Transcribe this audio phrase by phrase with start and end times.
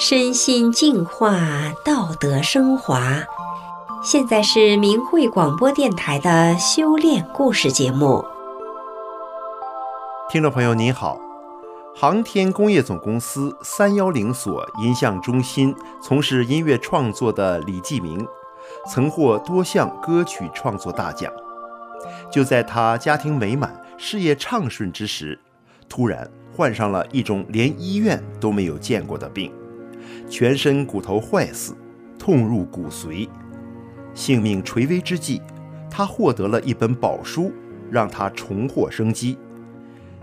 [0.00, 1.40] 身心净化，
[1.84, 3.20] 道德升华。
[4.00, 8.24] 现在是明慧广播电台的修炼故事节目。
[10.30, 11.18] 听众朋友您好，
[11.96, 18.24] 航天工业总公司三幺零所音像中心从事音乐创作的李继明，
[18.88, 21.28] 曾获多项歌曲创作大奖。
[22.30, 25.36] 就在他家庭美满、事业畅顺之时，
[25.88, 29.52] 突然患上了一种连医院都没有见过的病。
[30.28, 31.74] 全身骨头坏死，
[32.18, 33.28] 痛入骨髓，
[34.14, 35.40] 性命垂危之际，
[35.90, 37.50] 他获得了一本宝书，
[37.90, 39.38] 让他重获生机。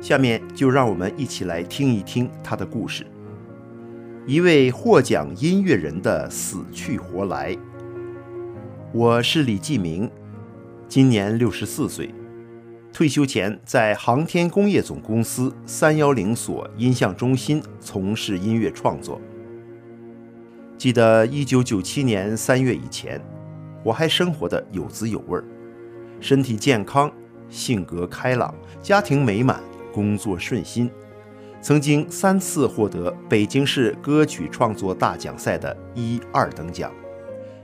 [0.00, 3.06] 下面就让我们一起来听一听他的故事。
[4.26, 7.56] 一位获奖音乐人的死去活来。
[8.92, 10.10] 我是李继明，
[10.86, 12.14] 今年六十四岁，
[12.92, 19.18] 退休前在航天工业总公司三幺零所音像中心从事音乐创作。
[20.84, 23.18] 记得一九九七年三月以前，
[23.82, 25.42] 我还生活的有滋有味儿，
[26.20, 27.10] 身体健康，
[27.48, 29.62] 性格开朗，家庭美满，
[29.94, 30.90] 工作顺心，
[31.62, 36.92] 曾经三次获得北京市歌曲创作大奖赛的一二等奖，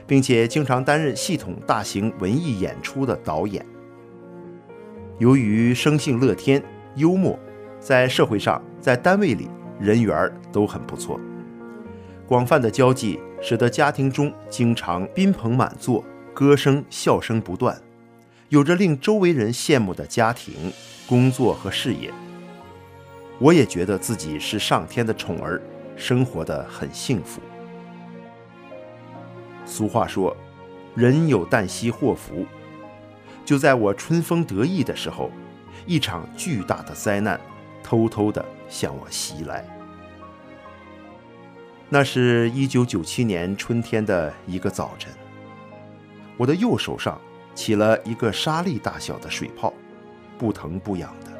[0.07, 3.63] 并且经常担任系统大型文艺演出的导演。
[5.19, 6.59] 由于生性乐天、
[6.95, 7.37] 幽默，
[7.79, 9.47] 在社会上，在单位里
[9.79, 11.21] 人缘都很不错。
[12.31, 16.01] 广泛的交际使得家庭中经常宾朋满座，
[16.33, 17.77] 歌声笑声不断，
[18.47, 20.71] 有着令周围人羡慕的家庭、
[21.05, 22.09] 工作和事业。
[23.37, 25.61] 我也觉得自己是上天的宠儿，
[25.97, 27.41] 生活的很幸福。
[29.65, 30.33] 俗话说
[30.95, 32.45] ：“人有旦夕祸福。”
[33.43, 35.29] 就在我春风得意的时候，
[35.85, 37.37] 一场巨大的灾难
[37.83, 39.80] 偷偷地向我袭来。
[41.93, 45.11] 那是一九九七年春天的一个早晨，
[46.37, 47.19] 我的右手上
[47.53, 49.73] 起了一个沙粒大小的水泡，
[50.37, 51.31] 不疼不痒的。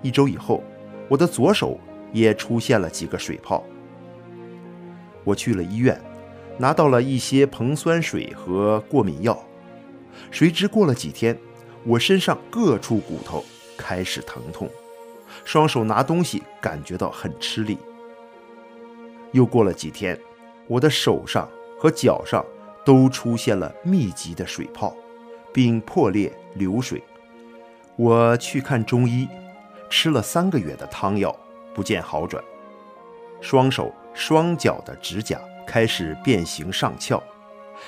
[0.00, 0.64] 一周以后，
[1.06, 1.78] 我的左手
[2.14, 3.62] 也出现了几个水泡。
[5.22, 6.00] 我去了医院，
[6.56, 9.38] 拿到了一些硼酸水和过敏药，
[10.30, 11.38] 谁知过了几天，
[11.84, 13.44] 我身上各处骨头
[13.76, 14.66] 开始疼痛，
[15.44, 17.76] 双手拿东西感觉到很吃力。
[19.32, 20.18] 又过了几天，
[20.66, 21.48] 我的手上
[21.78, 22.44] 和脚上
[22.84, 24.94] 都出现了密集的水泡，
[25.52, 27.02] 并破裂流水。
[27.96, 29.28] 我去看中医，
[29.88, 31.34] 吃了三个月的汤药，
[31.74, 32.42] 不见好转。
[33.40, 37.22] 双手双脚的指甲开始变形上翘，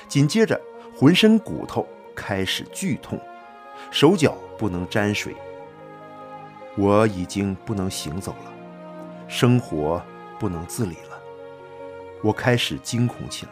[0.07, 0.59] 紧接着
[0.95, 3.19] 浑身骨头开始剧痛，
[3.91, 5.35] 手脚不能沾水。
[6.75, 8.51] 我已经不能行走了，
[9.27, 10.01] 生活
[10.39, 11.12] 不能自理了。
[12.23, 13.51] 我开始惊恐起来。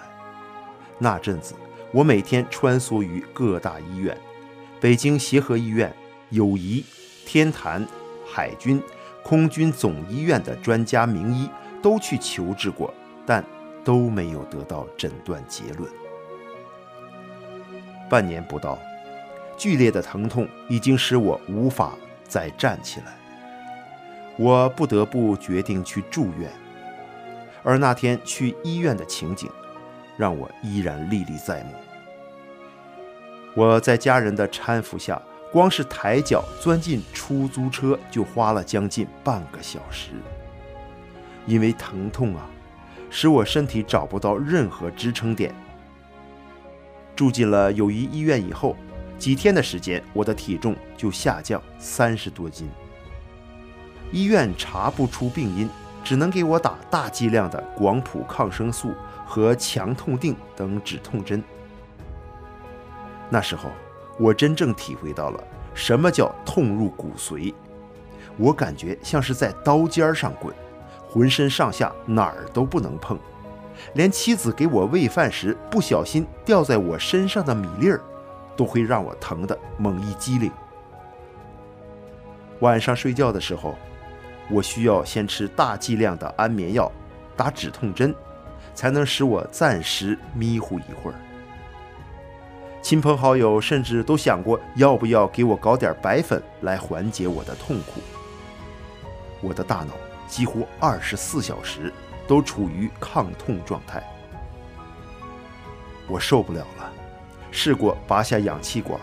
[0.98, 1.54] 那阵子，
[1.92, 4.18] 我每天穿梭于各大医院，
[4.80, 5.94] 北京协和医院、
[6.30, 6.84] 友谊、
[7.26, 7.86] 天坛、
[8.26, 8.82] 海军、
[9.24, 11.50] 空军总医院的专家名医
[11.82, 12.94] 都去求治过，
[13.26, 13.44] 但
[13.84, 15.92] 都没有得到诊断结论。
[18.10, 18.78] 半年不到，
[19.58, 21.94] 剧烈的疼痛已经使我无法
[22.28, 23.18] 再站起来，
[24.38, 26.52] 我不得不决定去住院。
[27.64, 29.50] 而那天去医院的情景，
[30.18, 31.74] 让我依然历历在目。
[33.54, 40.12] 我在家人的搀扶下，光是抬脚钻进出租车就花了将近半个小时。
[41.46, 42.50] 因为疼痛啊，
[43.10, 45.54] 使我身体找不到任何支撑点。
[47.16, 48.76] 住进了友谊医院以后，
[49.18, 52.70] 几天的时间，我的体重就下降三十多斤。
[54.12, 55.70] 医院查不出病因。
[56.04, 58.94] 只能给我打大剂量的广谱抗生素
[59.26, 61.42] 和强痛定等止痛针。
[63.30, 63.70] 那时候，
[64.20, 65.42] 我真正体会到了
[65.74, 67.54] 什么叫痛入骨髓。
[68.38, 70.54] 我感觉像是在刀尖上滚，
[71.08, 73.18] 浑身上下哪儿都不能碰，
[73.94, 78.02] 连妻子给我喂饭时不小心掉在我身上的米粒儿，
[78.56, 80.52] 都会让我疼得猛一激灵。
[82.60, 83.76] 晚上睡觉的时候。
[84.52, 86.92] 我需要先吃大剂量的安眠药，
[87.38, 88.14] 打止痛针，
[88.76, 91.16] 才能使我暂时迷糊一会儿。
[92.82, 98.02] 亲朋好友甚至都想过要不要给我搞点白粉来缓解我的痛苦。
[99.40, 99.94] 我的大脑
[100.28, 101.94] 几乎二十四小时
[102.28, 104.04] 都处于抗痛状态，
[106.08, 106.92] 我受不了了，
[107.52, 109.00] 试过拔下氧气管，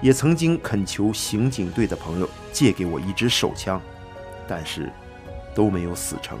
[0.00, 3.80] 也曾经恳求刑警队的朋友借给我一支手枪。
[4.48, 4.90] 但是，
[5.54, 6.38] 都没有死成。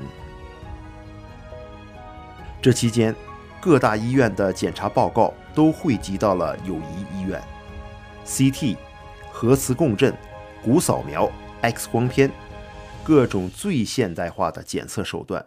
[2.62, 3.14] 这期间，
[3.60, 7.40] 各大医院的检查报告都汇集到了友谊医院
[8.24, 8.76] ，CT、
[9.30, 10.14] 核磁共振、
[10.62, 11.30] 骨扫描、
[11.62, 12.30] X 光片，
[13.04, 15.44] 各种最现代化的检测手段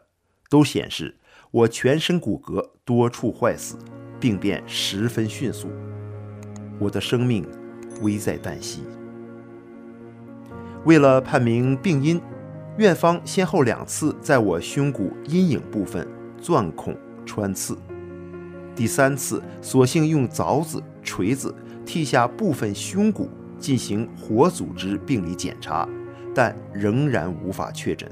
[0.50, 1.18] 都显示
[1.52, 3.78] 我全身骨骼多处坏死，
[4.20, 5.70] 病变十分迅速，
[6.80, 7.46] 我的生命
[8.02, 8.84] 危在旦夕。
[10.86, 12.22] 为了判明病因，
[12.80, 16.08] 院方先后两次在我胸骨阴影部分
[16.42, 16.96] 钻孔
[17.26, 17.78] 穿刺，
[18.74, 21.54] 第三次索性用凿子、锤子
[21.86, 23.30] 剔下部分胸骨
[23.60, 25.86] 进行活组织病理检查，
[26.34, 28.10] 但仍然无法确诊。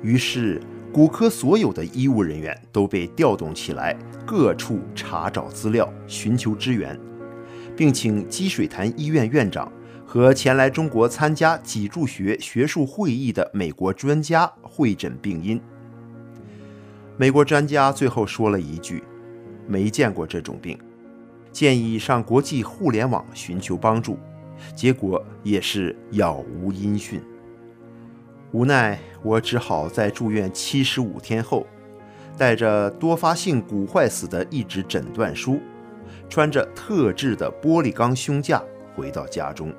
[0.00, 0.58] 于是，
[0.90, 3.94] 骨科所有的医务人员都被调动起来，
[4.24, 6.98] 各处查找资料，寻求支援，
[7.76, 9.70] 并请积水潭医院院长。
[10.06, 15.60] 和前来中国参加脊柱学学术会议的美国专家会诊病因。
[17.16, 19.02] 美国专家最后说了一句
[19.66, 20.78] ：“没见过这种病，
[21.50, 24.16] 建议上国际互联网寻求帮助。”
[24.74, 27.20] 结果也是杳无音讯。
[28.52, 31.66] 无奈，我只好在住院七十五天后，
[32.38, 35.60] 带着多发性骨坏死的一纸诊断书，
[36.30, 38.62] 穿着特制的玻璃钢胸架
[38.94, 39.74] 回到家中。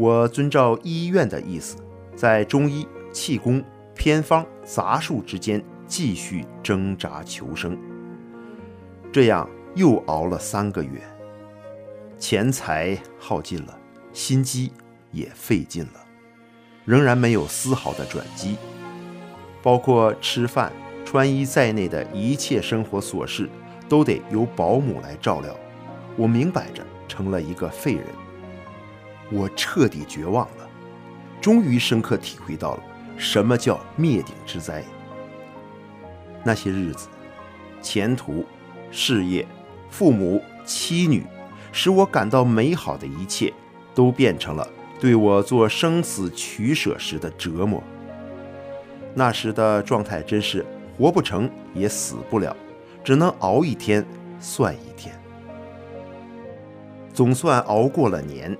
[0.00, 1.76] 我遵照医院的意思，
[2.16, 3.62] 在中医、气功、
[3.94, 7.78] 偏方、杂术之间继续挣扎求生。
[9.12, 11.02] 这样又熬了三个月，
[12.18, 13.78] 钱财耗尽了，
[14.10, 14.72] 心机
[15.12, 16.00] 也费尽了，
[16.86, 18.56] 仍然没有丝毫的转机。
[19.62, 20.72] 包括吃饭、
[21.04, 23.50] 穿衣在内的一切生活琐事，
[23.86, 25.54] 都得由保姆来照料。
[26.16, 28.06] 我明摆着成了一个废人。
[29.30, 30.68] 我彻底绝望了，
[31.40, 32.82] 终于深刻体会到了
[33.16, 34.84] 什么叫灭顶之灾。
[36.42, 37.08] 那些日子，
[37.80, 38.44] 前途、
[38.90, 39.46] 事业、
[39.88, 41.24] 父母、妻女，
[41.70, 43.52] 使我感到美好的一切，
[43.94, 44.68] 都变成了
[44.98, 47.82] 对我做生死取舍时的折磨。
[49.14, 50.64] 那时的状态真是
[50.96, 52.56] 活不成也死不了，
[53.04, 54.04] 只能熬一天
[54.40, 55.14] 算一天。
[57.12, 58.56] 总算熬过了年。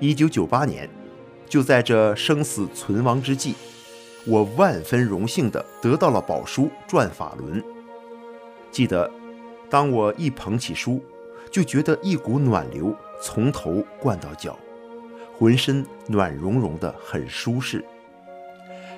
[0.00, 0.88] 一九九八年，
[1.46, 3.54] 就在这生死存亡之际，
[4.26, 7.62] 我万分荣幸地得到了宝书转法轮。
[8.70, 9.10] 记得，
[9.68, 11.04] 当我一捧起书，
[11.50, 14.58] 就觉得一股暖流从头灌到脚，
[15.38, 17.84] 浑身暖融融的，很舒适。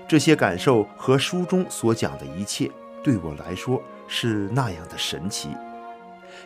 [0.07, 2.71] 这些感受和书中所讲的一切，
[3.03, 5.49] 对我来说是那样的神奇。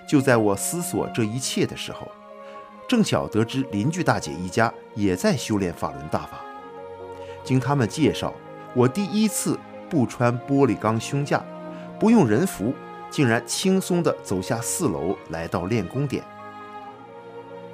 [0.08, 2.11] 就在我思索这一切的时候，
[2.88, 6.40] 正巧得知邻居大姐一家也在修炼法轮大法，
[7.42, 8.32] 经他们介绍，
[8.74, 9.58] 我第一次
[9.90, 11.44] 不穿玻璃钢胸架，
[11.98, 12.72] 不用人扶，
[13.10, 16.22] 竟然轻松地走下四楼，来到练功点。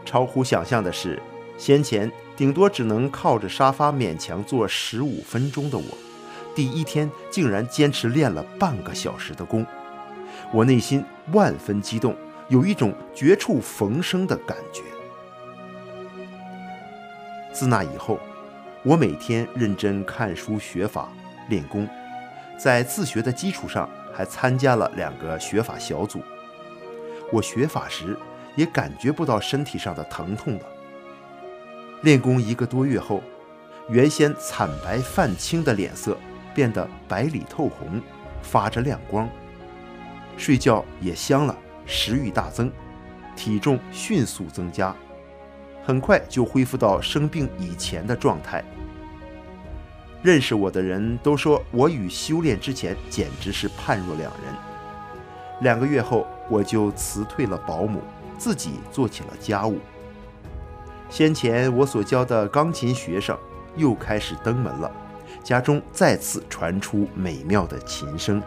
[0.07, 1.21] 超乎想象的是，
[1.59, 5.85] 先前顶多只能靠着沙发勉强坐十五分钟的我，
[6.55, 9.67] 第一天竟然坚持练了半个小时的功，
[10.55, 12.17] 我内心万分激动，
[12.49, 14.81] 有一种绝处逢生的感觉。
[17.53, 18.19] 自那以后，
[18.83, 21.09] 我每天认真看书学法
[21.49, 21.87] 练功，
[22.59, 26.23] 在自学的基础上，还参加了两个学法小组。
[27.31, 28.17] 我学法时
[28.57, 30.67] 也感觉不到身体上的疼痛了。
[32.03, 33.23] 练功一个多月后，
[33.89, 36.17] 原先惨白泛青的脸色
[36.55, 38.01] 变得白里透红，
[38.43, 39.29] 发着亮光。
[40.37, 42.73] 睡觉也香了，食欲大增，
[43.37, 44.95] 体重迅速增加。
[45.85, 48.63] 很快就恢复到生病以前的状态。
[50.23, 54.55] 认识我的人都说我与修炼之前简直是判若两人。
[55.63, 58.01] 两个月后，我就辞退了保姆，
[58.39, 59.79] 自己做起了家务。
[61.11, 63.37] 先前我所教的钢琴学生
[63.77, 64.91] 又开始登门了，
[65.43, 68.41] 家中再次传出美妙的琴声。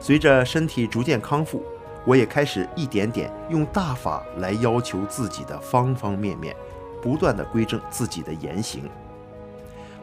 [0.00, 1.62] 随着身体逐渐康复。
[2.08, 6.56] 我也开始一点点用大法来要求自己的方方面面，
[7.02, 8.88] 不断的规正自己的言行。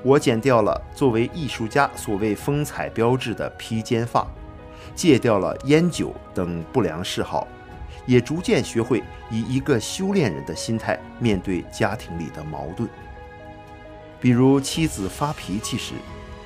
[0.04, 4.24] 我剪掉了作为艺术家所谓风采标志的披肩发，
[4.94, 7.48] 戒掉了烟酒等不良嗜好，
[8.06, 12.88] 也逐渐学会以一个修炼人的心态面对家庭里的矛盾。
[14.22, 15.96] 比如妻子发脾气时，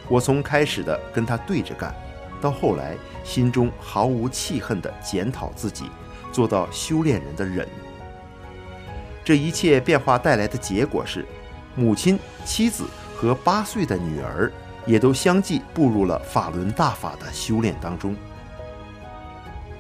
[0.08, 1.94] 我从开始的跟她对着干。
[2.42, 5.90] 到后来，心中毫无气恨地检讨自己，
[6.32, 7.68] 做到修炼人的忍。
[9.24, 11.26] 这一切变化带来的结果是，
[11.76, 14.52] 母亲、妻子和八岁的女儿
[14.86, 18.16] 也都相继步入了法轮大法的修炼当中。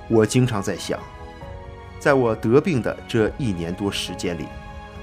[0.07, 0.99] 我经常在想，
[1.99, 4.45] 在我得病的这一年多时间里，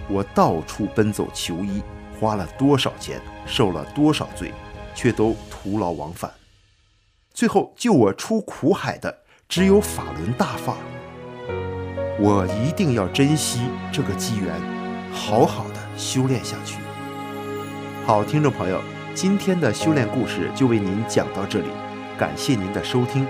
[0.08, 1.82] 我到处奔走求医，
[2.20, 4.52] 花了多少钱，受了多少罪，
[4.94, 6.30] 却都徒劳往返。
[7.36, 9.14] 最后救我出苦海的，
[9.46, 10.78] 只有法轮大法。
[12.18, 13.60] 我一定要珍惜
[13.92, 14.50] 这个机缘，
[15.12, 16.78] 好好的修炼下去。
[18.06, 18.80] 好，听众朋友，
[19.14, 21.68] 今天的修炼故事就为您讲到这里，
[22.18, 23.26] 感谢您的收听。